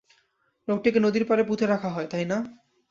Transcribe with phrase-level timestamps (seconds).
[0.67, 2.37] লোকটিকে নদীর পাড়ে পুঁতে রাখা হয়, তাই না?